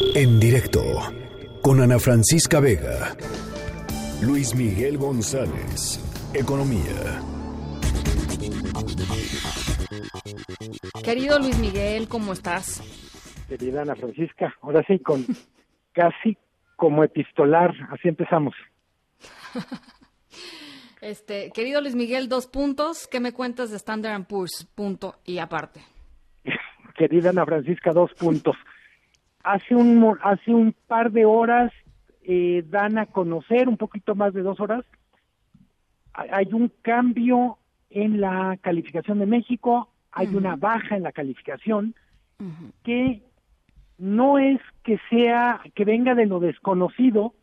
[0.00, 0.80] En directo
[1.62, 3.16] con Ana Francisca Vega.
[4.22, 6.00] Luis Miguel González.
[6.34, 7.22] Economía.
[11.02, 12.82] Querido Luis Miguel, ¿cómo estás?
[13.48, 15.24] Querida Ana Francisca, ahora sí, con
[15.92, 16.36] casi
[16.76, 18.54] como epistolar, así empezamos.
[21.00, 23.06] Este, querido Luis Miguel, dos puntos.
[23.06, 24.66] ¿Qué me cuentas de Standard Poor's?
[24.74, 25.80] Punto y aparte.
[26.96, 28.56] Querida Ana Francisca, dos puntos.
[29.42, 31.72] Hace un, hace un par de horas
[32.22, 34.84] eh, dan a conocer, un poquito más de dos horas,
[36.12, 37.58] hay un cambio
[37.90, 41.94] en la calificación de México, hay una baja en la calificación
[42.82, 43.22] que
[43.98, 47.34] no es que sea, que venga de lo desconocido,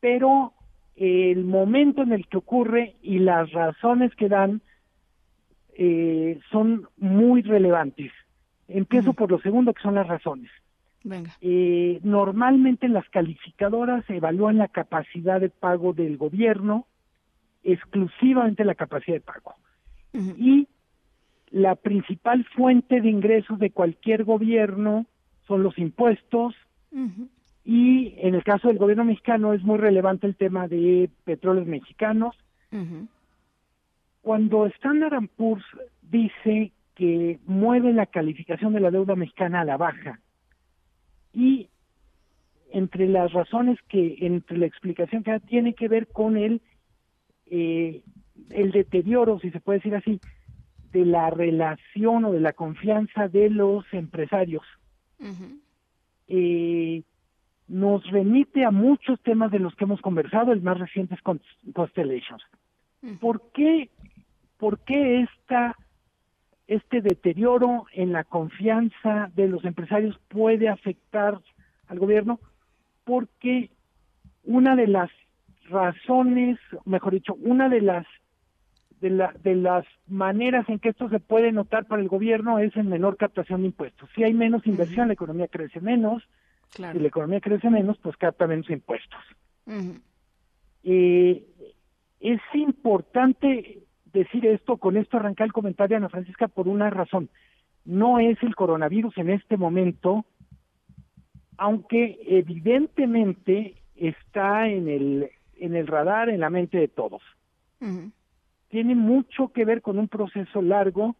[0.00, 0.52] pero
[0.96, 4.60] el momento en el que ocurre y las razones que dan
[5.76, 8.12] eh, son muy relevantes.
[8.68, 10.50] Empiezo por lo segundo, que son las razones.
[11.02, 11.30] Venga.
[11.40, 16.86] Eh, normalmente las calificadoras evalúan la capacidad de pago del gobierno,
[17.62, 19.54] exclusivamente la capacidad de pago.
[20.12, 20.66] Y
[21.50, 25.06] la principal fuente de ingresos de cualquier gobierno
[25.46, 26.54] son los impuestos,
[27.64, 32.36] y en el caso del gobierno mexicano es muy relevante el tema de petróleos mexicanos.
[34.20, 35.64] Cuando Standard Poor's
[36.02, 40.20] dice que mueve la calificación de la deuda mexicana a la baja
[41.32, 41.68] y
[42.72, 46.60] entre las razones que, entre la explicación que da, tiene que ver con el,
[47.46, 48.02] eh,
[48.50, 50.20] el deterioro, si se puede decir así,
[50.92, 54.64] de la relación o de la confianza de los empresarios.
[56.28, 57.02] eh,
[57.70, 61.20] nos remite a muchos temas de los que hemos conversado, el más reciente es
[61.72, 62.42] Constellations.
[63.20, 63.90] ¿Por qué,
[64.58, 65.76] por qué esta,
[66.70, 71.40] este deterioro en la confianza de los empresarios puede afectar
[71.88, 72.38] al gobierno?
[73.02, 73.70] Porque
[74.44, 75.10] una de las
[75.68, 78.06] razones, mejor dicho, una de las
[79.00, 82.76] de, la, de las maneras en que esto se puede notar para el gobierno es
[82.76, 84.08] en menor captación de impuestos.
[84.14, 86.22] Si hay menos inversión, la economía crece menos,
[86.68, 89.20] si la economía crece menos, pues capta menos impuestos.
[90.84, 91.44] eh,
[92.20, 93.82] es importante
[94.12, 97.28] decir esto, con esto arrancar el comentario, Ana Francisca, por una razón.
[97.84, 100.24] No es el coronavirus en este momento,
[101.56, 107.22] aunque evidentemente está en el, en el radar, en la mente de todos.
[108.68, 111.16] Tiene mucho que ver con un proceso largo,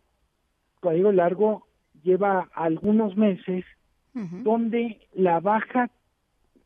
[0.80, 1.66] cuando digo largo,
[2.02, 3.64] lleva algunos meses,
[4.12, 5.88] donde la baja,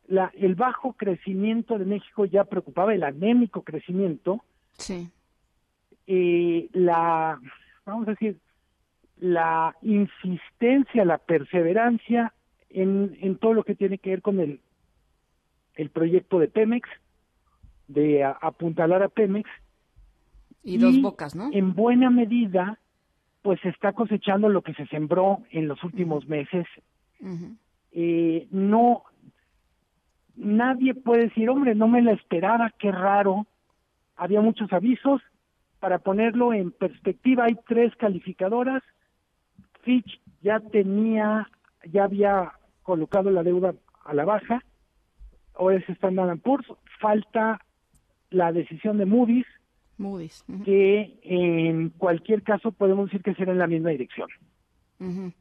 [0.07, 4.43] la, el bajo crecimiento de México ya preocupaba, el anémico crecimiento,
[4.73, 5.09] sí.
[6.07, 7.39] Eh, la,
[7.85, 8.37] vamos a decir,
[9.17, 12.33] la insistencia, la perseverancia
[12.69, 14.59] en, en todo lo que tiene que ver con el,
[15.75, 16.87] el proyecto de Pemex,
[17.87, 19.49] de a, apuntalar a Pemex.
[20.63, 21.49] Y, y dos bocas, ¿no?
[21.53, 22.79] En buena medida,
[23.41, 26.65] pues se está cosechando lo que se sembró en los últimos meses
[27.21, 27.57] Uh -huh.
[27.93, 29.03] eh, no,
[30.35, 33.47] nadie puede decir, hombre, no me la esperaba, qué raro.
[34.17, 35.21] Había muchos avisos.
[35.85, 38.81] Para ponerlo en perspectiva, hay tres calificadoras.
[39.83, 41.47] Fitch ya tenía,
[41.93, 44.63] ya había colocado la deuda a la baja.
[45.53, 46.65] Ahora es Standard Poor's.
[46.99, 47.63] Falta
[48.31, 49.45] la decisión de Moody's,
[49.99, 50.43] Moody's.
[50.47, 50.63] Uh -huh.
[50.65, 54.29] que en cualquier caso podemos decir que será en la misma dirección.
[54.99, 55.33] Uh -huh.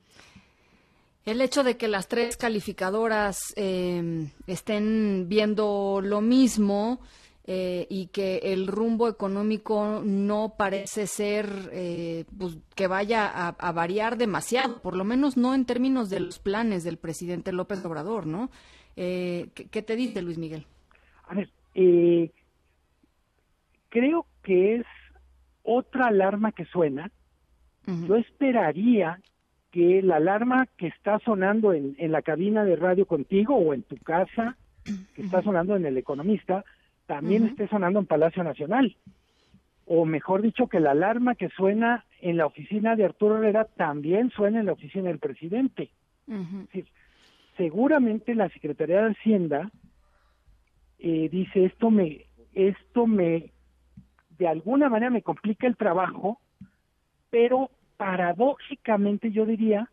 [1.24, 7.00] El hecho de que las tres calificadoras eh, estén viendo lo mismo
[7.46, 13.72] eh, y que el rumbo económico no parece ser eh, pues, que vaya a, a,
[13.72, 18.26] variar demasiado, por lo menos no en términos de los planes del presidente López Obrador,
[18.26, 18.50] ¿no?
[18.94, 20.64] ¿qué, ¿qué, te dice Luis Miguel?
[21.28, 21.50] A ver,
[23.88, 24.86] creo que es
[25.64, 27.10] otra alarma que suena.
[27.86, 28.06] Uh -huh.
[28.06, 29.20] Yo esperaría
[29.70, 33.82] que la alarma que está sonando en, en, la cabina de radio contigo o en
[33.82, 34.56] tu casa,
[35.14, 36.64] que está sonando en El Economista,
[37.06, 37.50] también uh -huh.
[37.50, 38.96] esté sonando en Palacio Nacional.
[39.86, 44.30] O mejor dicho, que la alarma que suena en la oficina de Arturo Herrera también
[44.30, 45.90] suena en la oficina del presidente.
[46.26, 46.60] Uh -huh.
[46.62, 46.86] es decir,
[47.56, 49.70] seguramente la Secretaría de Hacienda
[50.98, 52.24] eh, dice esto me,
[52.54, 53.50] esto me,
[54.38, 56.40] de alguna manera me complica el trabajo,
[57.30, 59.90] pero paradójicamente yo diría,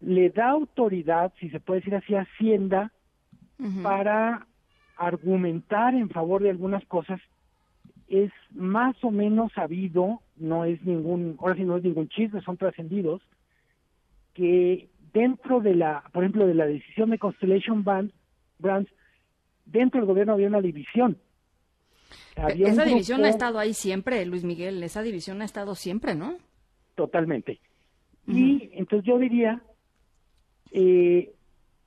[0.00, 2.92] le da autoridad, si se puede decir así, a Hacienda
[3.58, 3.82] uh -huh.
[3.82, 4.46] para
[4.98, 7.20] argumentar en favor de algunas cosas.
[8.08, 12.56] Es más o menos sabido, no es ningún, ahora sí no es ningún chisme, son
[12.56, 13.22] trascendidos,
[14.34, 18.90] que dentro de la, por ejemplo, de la decisión de Constellation Brands,
[19.66, 21.18] dentro del gobierno había una división.
[22.36, 26.36] esa división ha estado ahí siempre, Luis Miguel, esa división ha estado siempre, ¿no?
[26.94, 27.60] Totalmente.
[28.26, 29.62] Y entonces yo diría,
[30.70, 31.32] eh,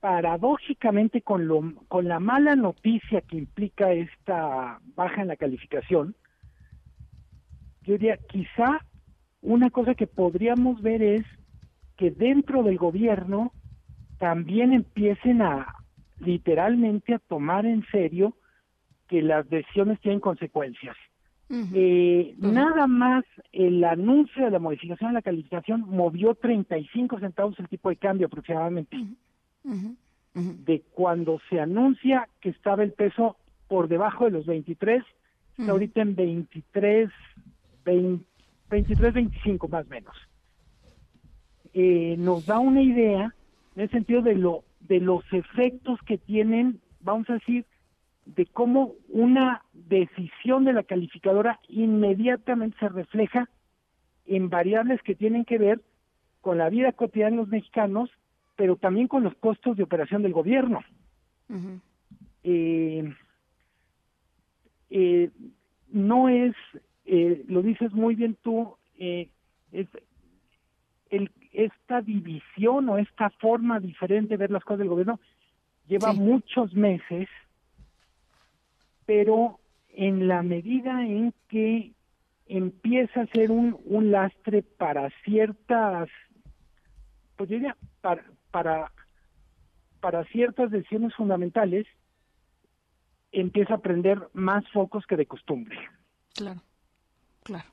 [0.02, 6.16] paradójicamente con, lo, con la mala noticia que implica esta baja en la calificación,
[7.84, 8.86] yo diría, quizá
[9.42, 11.24] una cosa que podríamos ver es
[11.98, 13.54] que dentro del gobierno
[14.18, 15.68] también empiecen a
[16.20, 18.36] literalmente a tomar en serio
[19.08, 20.96] que las decisiones tienen consecuencias.
[21.74, 27.68] Eh, nada más el anuncio de la modificación de la calificación movió 35 centavos el
[27.68, 28.98] tipo de cambio aproximadamente.
[29.64, 33.38] De cuando se anuncia que estaba el peso
[33.68, 35.04] por debajo de los 23,
[35.58, 37.10] está ahorita en 23,
[37.84, 40.16] 23, 25 más o menos.
[41.74, 43.34] Eh, nos da una idea
[43.76, 47.66] en el sentido de lo de los efectos que tienen, vamos a decir,
[48.26, 53.50] de cómo una decisión de la calificadora inmediatamente se refleja
[54.26, 55.82] en variables que tienen que ver
[56.42, 58.10] con la vida cotidiana de los mexicanos,
[58.62, 60.84] pero también con los costos de operación del gobierno.
[62.44, 63.12] Eh,
[64.92, 65.32] eh,
[65.92, 66.54] no es,
[67.06, 69.30] eh, lo dices muy bien tú, es,
[71.10, 75.20] el, esta división o esta forma diferente de ver las cosas del gobierno
[75.88, 77.28] lleva muchos meses
[79.08, 79.60] pero
[79.90, 81.94] en la medida en que
[82.46, 86.10] empieza a ser un, un lastre para ciertas,
[87.38, 88.92] pues diría, para, para,
[90.00, 91.88] para ciertas decisiones fundamentales,
[93.32, 95.78] empieza a prender más focos que de costumbre.
[96.36, 96.62] Claro,
[97.44, 97.66] claro.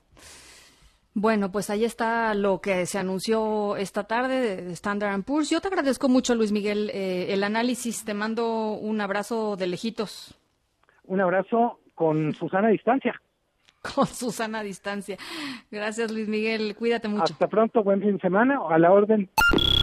[1.13, 5.49] Bueno, pues ahí está lo que se anunció esta tarde de Standard Poor's.
[5.49, 8.05] Yo te agradezco mucho, Luis Miguel, eh, el análisis.
[8.05, 10.39] Te mando un abrazo de lejitos
[11.09, 13.19] un abrazo con Susana a distancia.
[13.95, 15.17] Con Susana a distancia.
[15.71, 16.75] Gracias, Luis Miguel.
[16.75, 17.23] Cuídate mucho.
[17.23, 18.59] Hasta pronto, buen fin de semana.
[18.69, 19.29] A la orden.